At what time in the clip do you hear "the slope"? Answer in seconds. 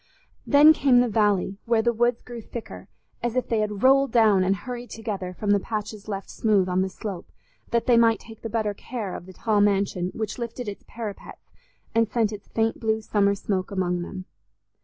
6.81-7.31